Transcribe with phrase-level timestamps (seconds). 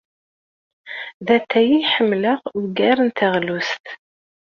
[1.25, 3.85] D atay ay ḥemmleɣ ugar n teɣlust.